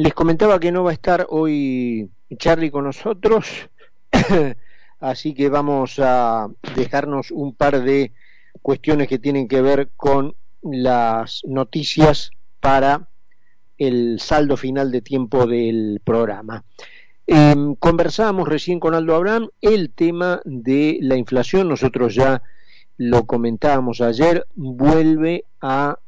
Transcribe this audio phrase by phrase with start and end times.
[0.00, 3.68] les comentaba que no va a estar hoy Charlie con nosotros,
[5.00, 8.12] así que vamos a dejarnos un par de
[8.62, 13.08] cuestiones que tienen que ver con las noticias para
[13.76, 16.64] el saldo final de tiempo del programa.
[17.26, 22.42] Eh, conversábamos recién con Aldo Abraham el tema de la inflación, nosotros ya
[22.96, 25.98] lo comentábamos ayer, vuelve a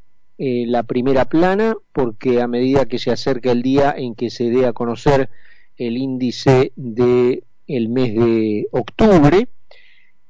[0.45, 4.51] eh, la primera plana porque a medida que se acerca el día en que se
[4.51, 5.31] dé a conocer
[5.77, 9.47] el índice de el mes de octubre,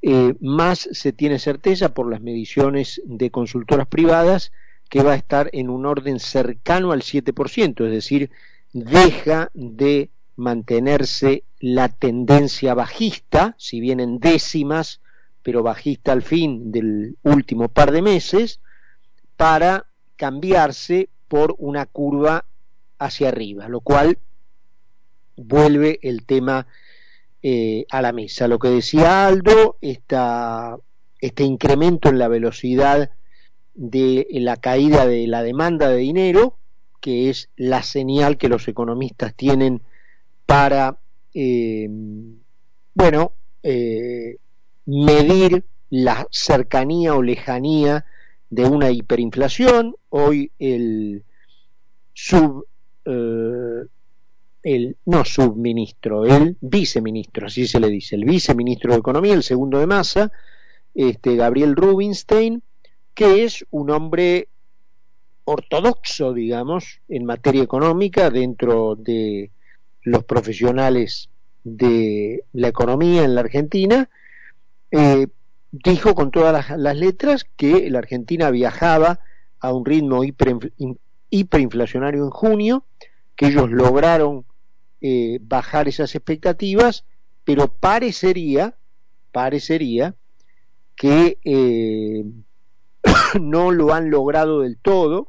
[0.03, 4.53] eh, más se tiene certeza por las mediciones de consultoras privadas
[4.91, 8.29] que va a estar en un orden cercano al 7%, es decir,
[8.75, 15.01] deja de mantenerse la tendencia bajista, si bien en décimas,
[15.43, 18.61] pero bajista al fin del último par de meses,
[19.39, 19.87] para
[20.23, 22.45] cambiarse por una curva
[23.01, 24.19] hacia arriba, lo cual
[25.37, 26.69] vuelve el tema
[27.43, 28.47] eh, a la mesa.
[28.47, 33.11] Lo que decía Aldo, este incremento en la velocidad
[33.75, 36.57] de la caída de la demanda de dinero,
[37.01, 39.83] que es la señal que los economistas tienen
[40.47, 40.99] para,
[41.35, 41.89] eh,
[42.95, 43.33] bueno,
[43.65, 44.37] eh,
[44.87, 48.05] medir la cercanía o lejanía
[48.53, 49.97] de una hiperinflación.
[50.11, 51.25] Hoy el
[52.13, 52.67] sub,
[53.07, 53.87] eh,
[54.63, 59.79] el no subministro, el viceministro, así se le dice, el viceministro de Economía, el segundo
[59.79, 60.31] de masa,
[60.95, 62.63] este Gabriel Rubinstein,
[63.15, 64.49] que es un hombre
[65.45, 69.51] ortodoxo, digamos, en materia económica dentro de
[70.03, 71.31] los profesionales
[71.65, 74.11] de la economía en la Argentina,
[74.91, 75.27] eh,
[75.73, 79.21] dijo con todas las, letras que la Argentina viajaba
[79.59, 80.23] a un ritmo
[81.31, 82.85] hiperinflacionario en junio,
[83.35, 84.45] que ellos lograron
[85.01, 87.05] eh, bajar esas expectativas,
[87.45, 88.77] pero parecería,
[89.33, 90.15] parecería
[90.95, 92.25] que eh,
[93.41, 95.29] no lo han logrado del todo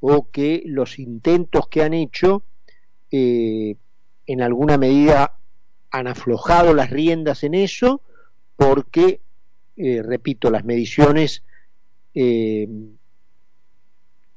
[0.00, 2.42] o que los intentos que han hecho
[3.10, 3.76] eh,
[4.26, 5.36] en alguna medida
[5.90, 8.02] han aflojado las riendas en eso
[8.56, 9.20] porque,
[9.76, 11.42] eh, repito, las mediciones
[12.14, 12.68] eh,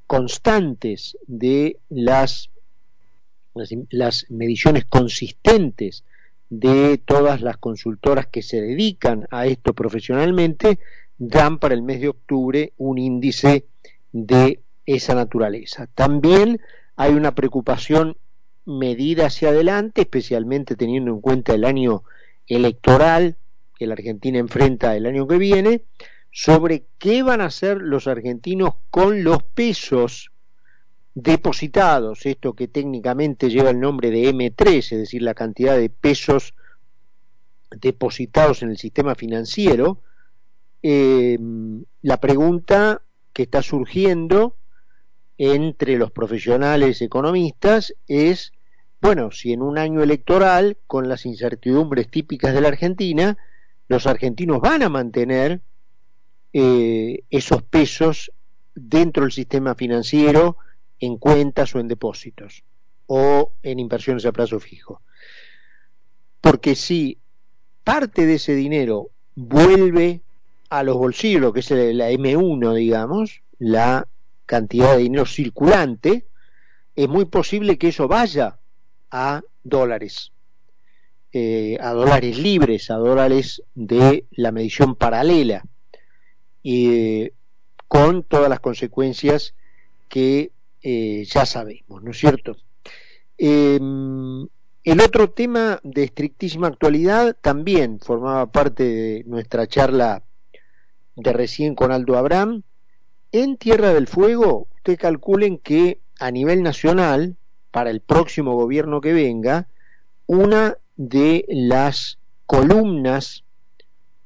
[0.07, 2.49] constantes de las,
[3.89, 6.03] las mediciones consistentes
[6.49, 10.77] de todas las consultoras que se dedican a esto profesionalmente
[11.17, 13.65] dan para el mes de octubre un índice
[14.11, 15.87] de esa naturaleza.
[15.95, 16.59] También
[16.95, 18.17] hay una preocupación
[18.65, 22.03] medida hacia adelante, especialmente teniendo en cuenta el año
[22.47, 23.37] electoral
[23.83, 25.83] que la Argentina enfrenta el año que viene,
[26.31, 30.31] sobre qué van a hacer los argentinos con los pesos
[31.13, 36.53] depositados, esto que técnicamente lleva el nombre de M3, es decir, la cantidad de pesos
[37.71, 39.99] depositados en el sistema financiero,
[40.81, 41.37] eh,
[42.01, 43.01] la pregunta
[43.33, 44.55] que está surgiendo
[45.37, 48.53] entre los profesionales economistas es,
[49.01, 53.37] bueno, si en un año electoral, con las incertidumbres típicas de la Argentina,
[53.87, 55.61] los argentinos van a mantener
[56.53, 58.31] eh, esos pesos
[58.75, 60.57] dentro del sistema financiero
[60.99, 62.63] en cuentas o en depósitos
[63.07, 65.01] o en inversiones a plazo fijo.
[66.41, 67.17] Porque si
[67.83, 70.21] parte de ese dinero vuelve
[70.69, 74.07] a los bolsillos, lo que es la M1, digamos, la
[74.45, 76.25] cantidad de dinero circulante,
[76.95, 78.57] es muy posible que eso vaya
[79.11, 80.32] a dólares,
[81.33, 85.65] eh, a dólares libres, a dólares de la medición paralela,
[86.61, 87.31] y
[87.87, 89.55] con todas las consecuencias
[90.07, 90.51] que
[90.83, 92.55] eh, ya sabemos, ¿no es cierto?
[93.37, 94.47] Em,
[94.83, 100.21] el otro tema de estrictísima actualidad también formaba parte de nuestra charla
[101.15, 102.63] de recién con Aldo Abraham,
[103.31, 107.37] en Tierra del Fuego, usted calculen que a nivel nacional,
[107.71, 109.67] para el próximo gobierno que venga,
[110.27, 113.43] una de las columnas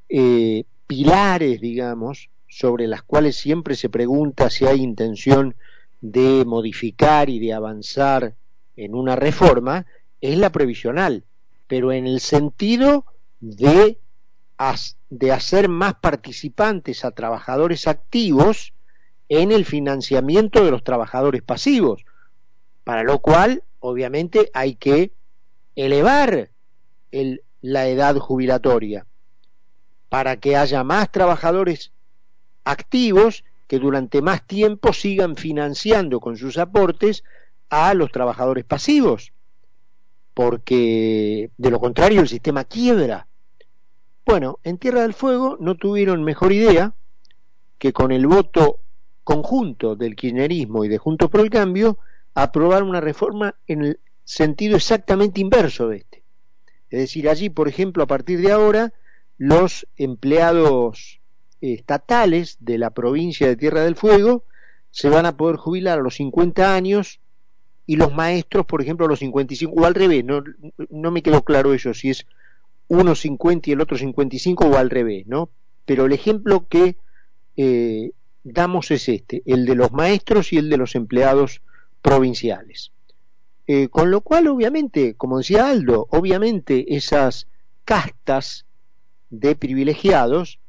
[0.10, 5.56] eh, pilares, digamos, sobre las cuales siempre se pregunta si hay intención
[6.02, 8.36] de modificar y de avanzar
[8.76, 9.86] en una reforma,
[10.22, 11.24] es la previsional,
[11.68, 13.06] pero en el sentido
[13.40, 13.98] de
[15.10, 18.74] de hacer más participantes a trabajadores activos
[19.30, 22.06] en el financiamiento de los trabajadores pasivos,
[22.84, 25.12] para lo cual obviamente hay que
[25.76, 26.50] elevar
[27.12, 29.06] el, la edad jubilatoria
[30.10, 31.92] para que haya más trabajadores
[32.64, 37.24] activos que durante más tiempo sigan financiando con sus aportes
[37.70, 39.34] a los trabajadores pasivos,
[40.34, 43.28] porque de lo contrario el sistema quiebra.
[44.26, 46.94] Bueno, en Tierra del Fuego no tuvieron mejor idea
[47.78, 48.80] que con el voto
[49.24, 51.98] conjunto del kirchnerismo y de Juntos por el Cambio
[52.34, 56.07] aprobar una reforma en el sentido exactamente inverso de este.
[56.90, 58.94] Es decir, allí, por ejemplo, a partir de ahora,
[59.38, 61.20] los empleados
[61.62, 64.44] estatales de la provincia de Tierra del Fuego
[64.92, 67.20] se van a poder jubilar a los 50 años
[67.86, 70.44] y los maestros, por ejemplo, a los 55, o al revés, no,
[71.12, 72.26] me quedó claro eso, si es
[72.90, 75.50] uno 50 y el otro 55 o al revés, ¿no?
[75.86, 76.98] Pero el ejemplo que
[77.56, 78.12] eh,
[78.44, 81.62] damos es este, el de los maestros y el de los empleados
[82.02, 82.92] provinciales.
[83.68, 87.48] Eh, con lo cual, obviamente, como decía Aldo, obviamente esas
[87.84, 88.66] castas
[89.30, 90.60] de privilegiados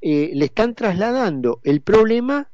[0.00, 2.48] eh, le están trasladando el problema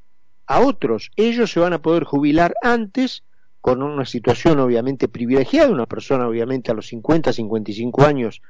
[0.47, 1.11] a otros.
[1.17, 3.23] Ellos se van a poder jubilar antes
[3.61, 8.41] con una situación obviamente privilegiada, una persona obviamente a los 50, 55 años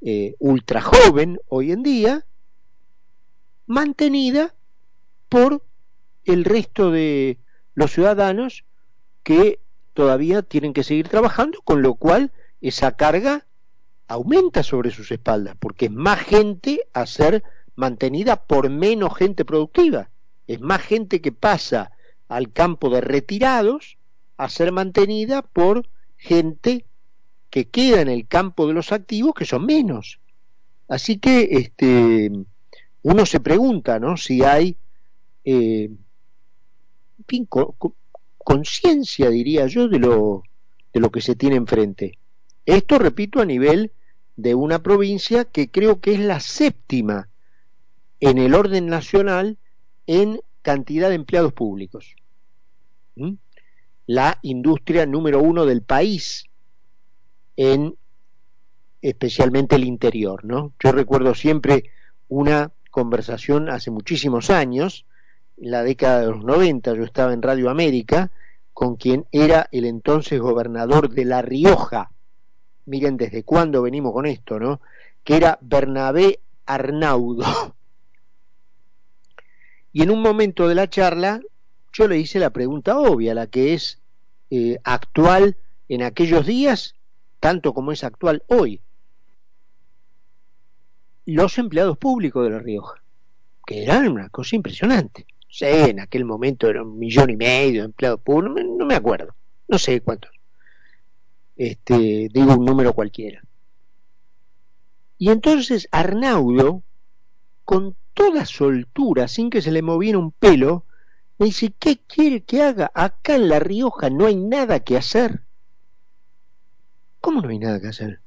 [0.00, 2.24] eh, ultra joven hoy en día,
[3.66, 4.54] mantenida
[5.28, 5.62] por
[6.24, 7.38] el resto de
[7.74, 8.64] los ciudadanos
[9.22, 9.60] que
[9.94, 13.46] todavía tienen que seguir trabajando, con lo cual esa carga
[14.08, 17.42] aumenta sobre sus espaldas, porque es más gente a ser
[17.74, 20.10] mantenida por menos gente productiva,
[20.46, 21.92] es más gente que pasa
[22.28, 23.98] al campo de retirados
[24.36, 26.86] a ser mantenida por gente
[27.50, 30.20] que queda en el campo de los activos que son menos.
[30.88, 32.30] Así que este
[33.02, 34.16] uno se pregunta, ¿no?
[34.16, 34.76] Si hay
[35.44, 35.90] eh,
[38.44, 40.42] conciencia, diría yo, de lo,
[40.92, 42.18] de lo que se tiene enfrente.
[42.66, 43.92] Esto, repito, a nivel
[44.36, 47.28] de una provincia que creo que es la séptima
[48.20, 49.58] en el orden nacional
[50.06, 52.14] en cantidad de empleados públicos.
[53.16, 53.32] ¿Mm?
[54.06, 56.44] La industria número uno del país
[57.56, 57.96] en
[59.02, 60.72] especialmente el interior, ¿no?
[60.82, 61.90] Yo recuerdo siempre
[62.28, 65.04] una conversación hace muchísimos años
[65.56, 68.30] la década de los 90, yo estaba en Radio América,
[68.72, 72.10] con quien era el entonces gobernador de La Rioja.
[72.86, 74.80] Miren desde cuándo venimos con esto, ¿no?
[75.24, 77.44] Que era Bernabé Arnaudo.
[79.92, 81.40] Y en un momento de la charla,
[81.92, 84.00] yo le hice la pregunta obvia, la que es
[84.50, 85.56] eh, actual
[85.88, 86.94] en aquellos días,
[87.40, 88.80] tanto como es actual hoy.
[91.26, 93.02] Los empleados públicos de La Rioja,
[93.66, 97.86] que eran una cosa impresionante sé, en aquel momento era un millón y medio de
[97.86, 99.34] empleados públicos, no me, acuerdo,
[99.68, 100.30] no sé cuántos.
[101.56, 103.42] Este, digo un número cualquiera.
[105.18, 106.82] Y entonces Arnaudo,
[107.64, 110.84] con toda soltura, sin que se le moviera un pelo,
[111.38, 112.90] me dice, ¿qué quiere que haga?
[112.94, 115.42] Acá en La Rioja no hay nada que hacer.
[117.20, 118.20] ¿Cómo no hay nada que hacer?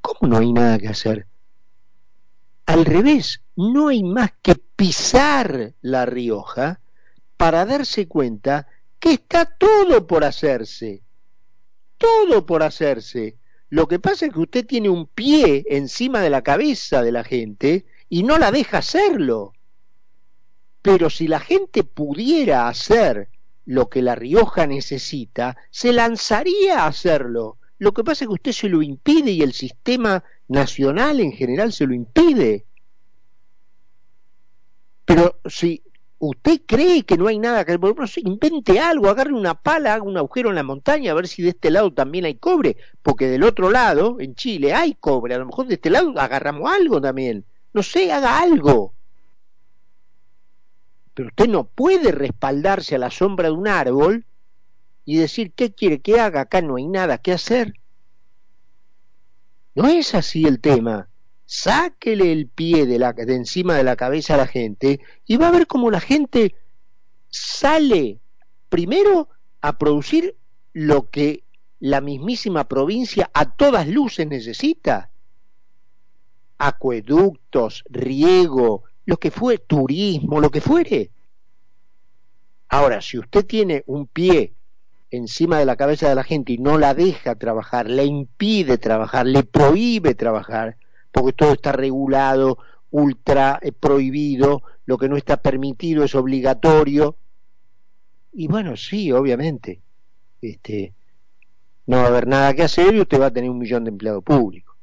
[0.00, 1.26] ¿Cómo no hay nada que hacer?
[2.66, 6.80] Al revés, no hay más que pisar La Rioja
[7.36, 8.66] para darse cuenta
[8.98, 11.02] que está todo por hacerse.
[11.98, 13.36] Todo por hacerse.
[13.68, 17.24] Lo que pasa es que usted tiene un pie encima de la cabeza de la
[17.24, 19.54] gente y no la deja hacerlo.
[20.82, 23.28] Pero si la gente pudiera hacer
[23.64, 27.58] lo que La Rioja necesita, se lanzaría a hacerlo.
[27.78, 31.72] Lo que pasa es que usted se lo impide y el sistema nacional en general
[31.72, 32.66] se lo impide.
[35.06, 35.82] Pero si
[36.18, 37.78] usted cree que no hay nada que
[38.16, 41.50] invente algo, agarre una pala, haga un agujero en la montaña a ver si de
[41.50, 45.46] este lado también hay cobre, porque del otro lado, en Chile, hay cobre, a lo
[45.46, 47.44] mejor de este lado agarramos algo también.
[47.72, 48.94] No sé, haga algo.
[51.14, 54.26] Pero usted no puede respaldarse a la sombra de un árbol
[55.04, 56.42] y decir, ¿qué quiere que haga?
[56.42, 57.74] Acá no hay nada que hacer.
[59.76, 61.08] No es así el tema.
[61.46, 65.48] Sáquele el pie de, la, de encima de la cabeza a la gente y va
[65.48, 66.54] a ver cómo la gente
[67.30, 68.20] sale
[68.68, 69.28] primero
[69.60, 70.36] a producir
[70.72, 71.44] lo que
[71.78, 75.10] la mismísima provincia a todas luces necesita.
[76.58, 81.10] Acueductos, riego, lo que fue, turismo, lo que fuere.
[82.68, 84.54] Ahora, si usted tiene un pie
[85.10, 89.26] encima de la cabeza de la gente y no la deja trabajar, le impide trabajar,
[89.26, 90.76] le prohíbe trabajar,
[91.16, 92.58] porque todo está regulado,
[92.90, 97.16] ultra eh, prohibido, lo que no está permitido es obligatorio.
[98.34, 99.80] Y bueno, sí, obviamente,
[100.42, 100.92] este,
[101.86, 103.90] no va a haber nada que hacer y usted va a tener un millón de
[103.92, 104.76] empleados públicos.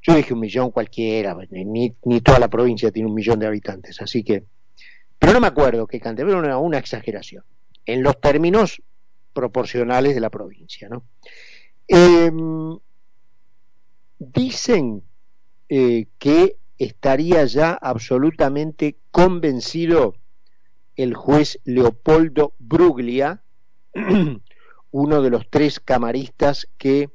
[0.00, 4.00] Yo dije un millón cualquiera, ni, ni toda la provincia tiene un millón de habitantes,
[4.00, 4.44] así que,
[5.18, 7.42] pero no me acuerdo qué cantidad, pero una, exageración.
[7.84, 8.80] en los términos
[9.32, 10.88] proporcionales de la provincia.
[10.88, 11.02] ¿no?
[11.88, 12.78] Em,
[14.18, 15.02] dicen
[15.68, 20.14] eh, que estaría ya absolutamente convencido
[20.96, 23.42] el juez Leopoldo Bruglia,
[24.90, 27.10] uno de los tres camaristas que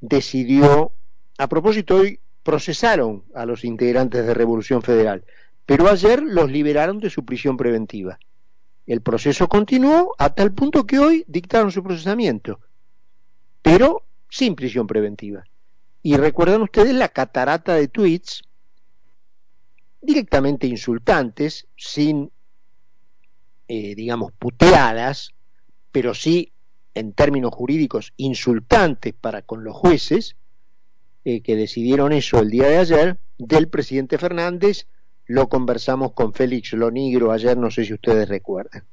[0.00, 0.92] decidió,
[1.38, 5.24] a propósito hoy procesaron a los integrantes de Revolución Federal,
[5.64, 8.18] pero ayer los liberaron de su prisión preventiva.
[8.86, 12.60] El proceso continuó hasta el punto que hoy dictaron su procesamiento,
[13.62, 15.44] pero sin prisión preventiva.
[16.06, 18.42] Y recuerdan ustedes la catarata de tweets
[20.02, 22.30] directamente insultantes, sin,
[23.68, 25.30] eh, digamos, puteadas,
[25.90, 26.52] pero sí,
[26.92, 30.36] en términos jurídicos, insultantes para con los jueces,
[31.24, 34.86] eh, que decidieron eso el día de ayer, del presidente Fernández,
[35.24, 38.84] lo conversamos con Félix Lonigro ayer, no sé si ustedes recuerdan.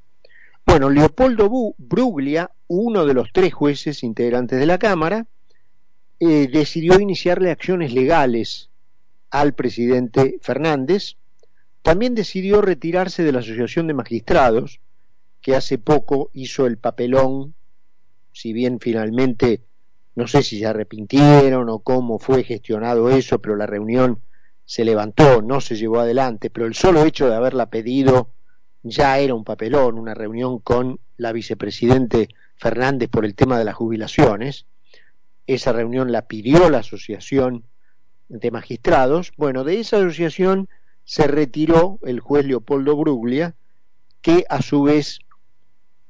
[0.66, 5.28] Bueno, Leopoldo Bruglia, uno de los tres jueces integrantes de la Cámara,
[6.24, 8.70] eh, decidió iniciarle acciones legales
[9.32, 11.16] al presidente Fernández.
[11.82, 14.82] También decidió retirarse de la Asociación de Magistrados,
[15.42, 17.56] que hace poco hizo el papelón,
[18.34, 19.64] si bien finalmente
[20.14, 24.22] no sé si se arrepintieron o cómo fue gestionado eso, pero la reunión
[24.64, 28.30] se levantó, no se llevó adelante, pero el solo hecho de haberla pedido
[28.84, 33.74] ya era un papelón, una reunión con la vicepresidente Fernández por el tema de las
[33.74, 34.68] jubilaciones,
[35.54, 37.64] esa reunión la pidió la Asociación
[38.30, 39.34] de Magistrados.
[39.38, 40.70] Bueno, de esa asociación
[41.04, 43.56] se retiró el juez Leopoldo Bruglia,
[44.22, 45.20] que a su vez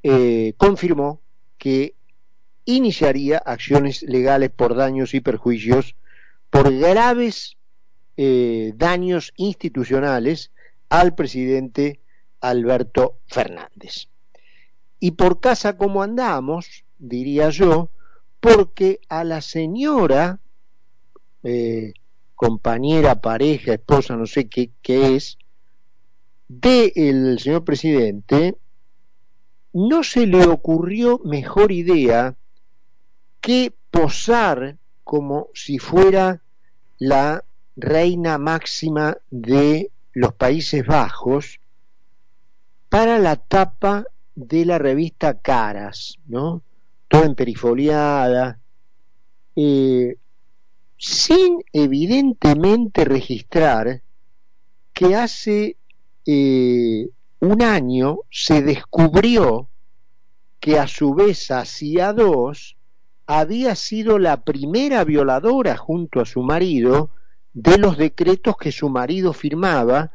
[0.03, 1.21] eh, confirmó
[1.57, 1.95] que
[2.65, 5.95] iniciaría acciones legales por daños y perjuicios
[6.49, 7.57] por graves
[8.17, 10.51] eh, daños institucionales
[10.89, 12.01] al presidente
[12.41, 14.09] Alberto Fernández.
[14.99, 17.89] Y por casa como andamos, diría yo,
[18.41, 20.39] porque a la señora,
[21.43, 21.93] eh,
[22.35, 25.37] compañera, pareja, esposa, no sé qué, qué es,
[26.49, 28.57] del señor presidente,
[29.73, 32.35] no se le ocurrió mejor idea
[33.39, 36.41] que posar como si fuera
[36.97, 37.43] la
[37.75, 41.59] reina máxima de los Países Bajos
[42.89, 44.05] para la tapa
[44.35, 46.63] de la revista Caras, ¿no?
[47.11, 48.57] Toda emperifoliada,
[49.57, 50.15] eh,
[50.97, 54.01] sin evidentemente registrar
[54.93, 55.75] que hace
[56.25, 57.09] eh,
[57.41, 59.67] un año se descubrió
[60.61, 62.77] que a su vez hacía dos
[63.25, 67.09] había sido la primera violadora junto a su marido
[67.51, 70.11] de los decretos que su marido firmaba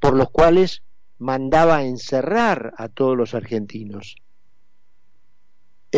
[0.00, 0.82] por los cuales
[1.18, 4.16] mandaba encerrar a todos los argentinos.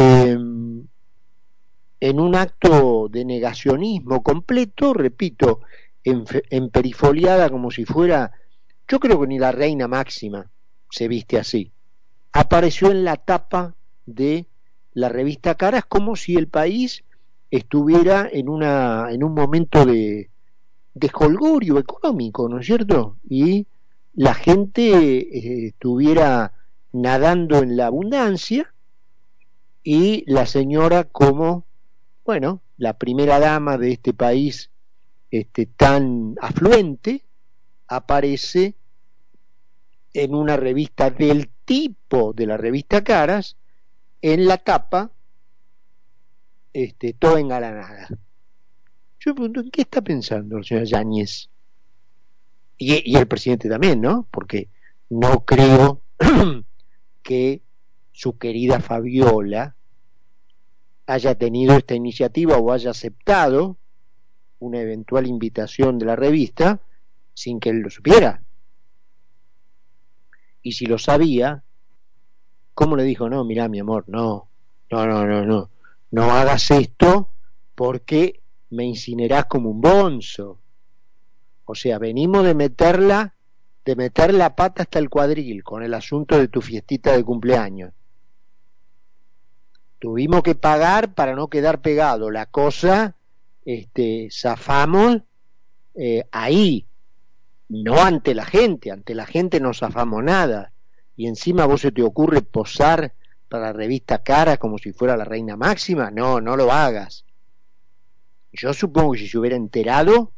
[0.01, 0.87] Em,
[1.99, 5.63] en un acto de negacionismo completo, repito,
[6.05, 8.31] en, perifoliada como si fuera,
[8.87, 10.49] yo creo que ni la reina máxima
[10.89, 11.73] se viste así,
[12.33, 13.75] apareció en la tapa
[14.07, 14.47] de
[14.93, 17.03] la revista Caras como si el país
[17.51, 20.31] estuviera en, una, en un momento de,
[20.95, 23.17] de económico, ¿no es cierto?
[23.29, 23.67] Y
[24.15, 26.53] la gente eh, estuviera
[26.93, 28.73] nadando en la abundancia
[29.83, 31.67] y la señora como,
[32.25, 34.71] bueno, la primera dama de este país
[35.31, 37.25] este, tan afluente,
[37.87, 38.75] aparece
[40.15, 43.57] en una revista del tipo de la revista Caras,
[44.23, 45.13] en la tapa,
[46.73, 48.09] este, toda engalanada.
[49.21, 51.51] Yo me pregunto, ¿en qué está pensando el señor Yáñez?
[52.77, 54.27] Y, y el presidente también, ¿no?
[54.31, 54.69] Porque
[55.11, 56.03] no creo
[57.23, 57.63] que
[58.19, 59.77] su querida Fabiola
[61.07, 63.77] haya tenido esta iniciativa o haya aceptado
[64.59, 66.81] una eventual invitación de la revista
[67.33, 68.43] sin que él lo supiera.
[70.63, 71.63] Y si lo sabía,
[72.75, 73.31] ¿cómo le dijo?
[73.31, 74.49] No, mira mi amor, no,
[74.91, 75.71] no, no, no, no,
[76.11, 77.29] no hagas esto
[77.77, 80.59] porque me incinerás como un bonzo.
[81.67, 83.37] O sea, venimos de meterla,
[83.85, 87.93] de meter la pata hasta el cuadril con el asunto de tu fiestita de cumpleaños.
[89.99, 92.31] Tuvimos que pagar para no quedar pegado.
[92.31, 93.17] La cosa,
[93.65, 95.23] este, zafamos
[95.95, 96.87] eh, ahí,
[97.69, 98.91] no ante la gente.
[98.91, 100.73] Ante la gente no zafamos nada.
[101.17, 103.13] Y encima vos se te ocurre posar
[103.49, 106.11] para la revista Cara como si fuera la reina máxima.
[106.11, 107.25] No, no lo hagas.
[108.53, 110.33] Yo supongo que si se hubiera enterado,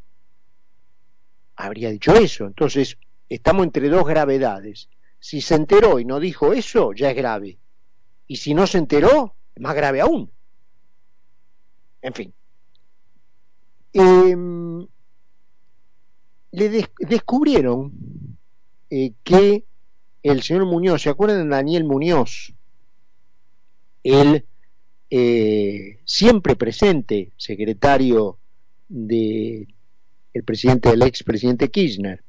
[1.57, 2.47] habría dicho eso.
[2.47, 2.97] Entonces,
[3.29, 4.88] estamos entre dos gravedades.
[5.19, 7.59] Si se enteró y no dijo eso, ya es grave.
[8.26, 10.31] Y si no se enteró, más grave aún.
[12.02, 12.33] En fin.
[13.93, 14.87] Em,
[16.52, 17.93] le descubrieron
[18.88, 19.64] eh, que
[20.23, 22.55] el señor Muñoz, ¿se acuerdan de Daniel Muñoz?
[24.02, 24.47] El
[25.11, 28.38] eh, siempre presente secretario
[28.88, 29.69] de
[30.33, 32.23] el presidente del expresidente Kirchner.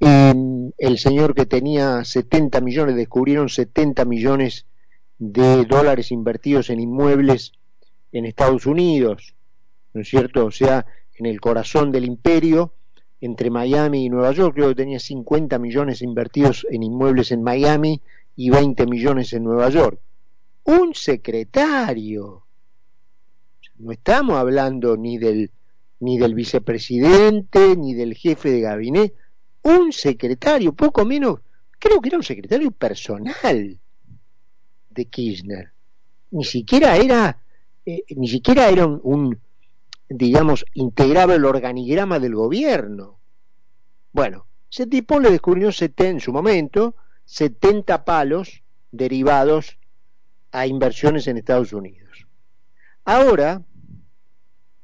[0.00, 4.66] el señor que tenía 70 millones, descubrieron 70 millones
[5.18, 7.52] de dólares invertidos en inmuebles
[8.12, 9.34] en Estados Unidos,
[9.92, 10.46] ¿no es cierto?
[10.46, 12.72] O sea, en el corazón del imperio,
[13.20, 18.00] entre Miami y Nueva York, creo que tenía 50 millones invertidos en inmuebles en Miami
[18.36, 20.00] y 20 millones en Nueva York.
[20.64, 22.44] Un secretario.
[23.76, 25.50] No estamos hablando ni del
[26.00, 29.16] ni del vicepresidente, ni del jefe de gabinete,
[29.62, 31.40] un secretario, poco menos,
[31.78, 33.78] creo que era un secretario personal
[34.98, 35.72] de Kirchner.
[36.32, 37.40] Ni siquiera era,
[37.86, 39.38] eh, ni siquiera era un,
[40.08, 43.18] digamos, integraba el organigrama del gobierno.
[44.12, 49.78] Bueno, ese tipo le descubrió en su momento 70 palos derivados
[50.50, 52.26] a inversiones en Estados Unidos.
[53.04, 53.62] Ahora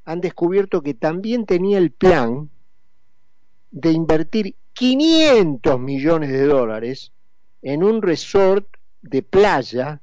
[0.04, 2.50] han descubierto que también tenía el plan
[3.70, 7.12] de invertir 500 millones de dólares
[7.62, 8.66] en un resort
[9.02, 10.00] de playa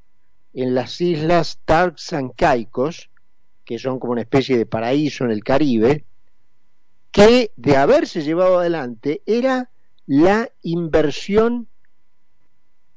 [0.54, 3.10] en las islas Turks and Caicos,
[3.64, 6.06] que son como una especie de paraíso en el Caribe,
[7.12, 9.70] que de haberse llevado adelante era
[10.06, 11.68] la inversión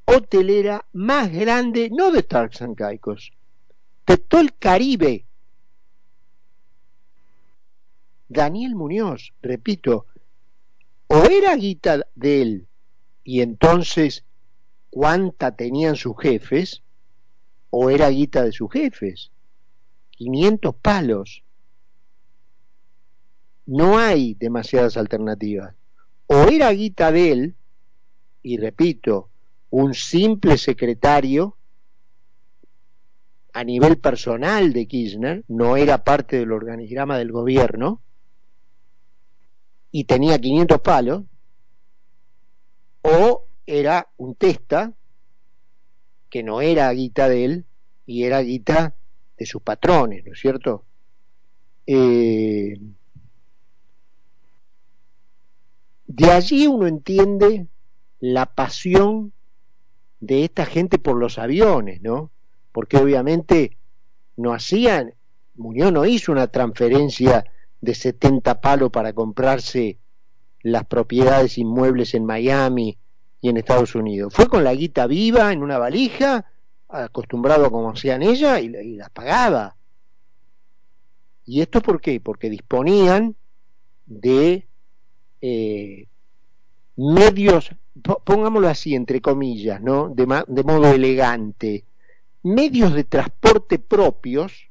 [0.05, 3.33] hotelera más grande, no de Turks and Caicos,
[4.07, 5.25] de todo el Caribe.
[8.29, 10.07] Daniel Muñoz, repito,
[11.07, 12.67] o era guita de él
[13.23, 14.25] y entonces
[14.91, 16.84] cuánta tenían sus jefes,
[17.77, 19.33] o era guita de sus jefes.
[20.13, 21.43] 500 palos.
[23.67, 25.75] No hay demasiadas alternativas.
[26.27, 27.55] O era guita de él,
[28.43, 29.29] y repito,
[29.71, 31.57] un simple secretario
[33.53, 38.01] a nivel personal de Kirchner, no era parte del organigrama del gobierno,
[39.91, 41.23] y tenía 500 palos,
[43.03, 44.93] o era un testa
[46.31, 47.67] que no era guita de él
[48.07, 48.95] y era guita
[49.37, 50.85] de sus patrones, ¿no es cierto?
[51.87, 52.79] Eh,
[56.07, 57.67] de allí uno entiende
[58.21, 59.33] la pasión
[60.21, 62.31] de esta gente por los aviones, ¿no?
[62.73, 63.77] Porque obviamente
[64.37, 65.15] no hacían,
[65.55, 67.45] Muñoz no hizo una transferencia
[67.81, 69.99] de 70 palos para comprarse
[70.63, 72.99] las propiedades inmuebles en Miami
[73.41, 74.33] y en Estados Unidos.
[74.35, 76.47] Fue con la guita viva en una valija,
[76.95, 79.77] acostumbrado a como hacían ella, y, las pagaba.
[81.47, 82.21] ¿Y esto por qué?
[82.21, 83.35] Porque disponían
[84.07, 84.67] de
[85.41, 86.07] eh,
[86.97, 87.71] medios,
[88.25, 90.09] pongámoslo así, entre comillas, ¿no?
[90.09, 91.85] De, de modo elegante,
[92.43, 94.71] medios de transporte propios,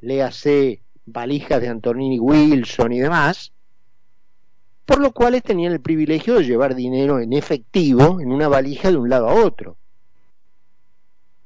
[0.00, 3.52] léase valijas de Antonini Wilson y demás,
[4.84, 8.96] por lo cuales tenían el privilegio de llevar dinero en efectivo en una valija de
[8.98, 9.76] un lado a otro.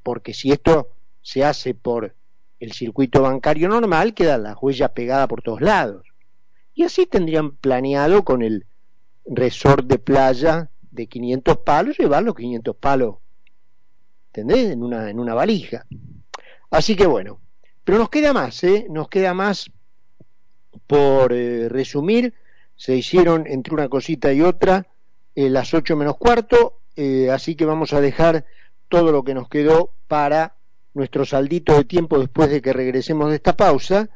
[0.09, 0.89] Porque si esto
[1.21, 2.15] se hace por
[2.61, 6.07] el circuito bancario normal, queda la huella pegada por todos lados.
[6.73, 8.65] Y así tendrían planeado con el
[9.27, 13.17] resort de playa de 500 palos, llevar los 500 palos,
[14.29, 14.71] ¿entendés?
[14.71, 15.85] En una, en una valija.
[16.71, 17.39] Así que bueno,
[17.85, 18.87] pero nos queda más, ¿eh?
[18.89, 19.71] Nos queda más
[20.87, 22.33] por eh, resumir.
[22.77, 24.87] Se hicieron entre una cosita y otra
[25.35, 28.47] eh, las 8 menos cuarto, eh, así que vamos a dejar
[28.89, 30.55] todo lo que nos quedó para
[30.95, 34.09] nuestro saldito de tiempo después de que regresemos de esta pausa,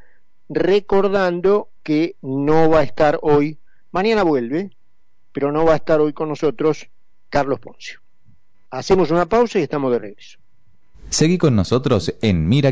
[0.48, 3.58] recordando que no va a estar hoy,
[3.90, 4.70] mañana vuelve,
[5.32, 6.88] pero no va a estar hoy con nosotros
[7.28, 8.00] Carlos Poncio.
[8.70, 10.38] Hacemos una pausa y estamos de regreso.
[11.08, 12.70] Seguí con nosotros en Mira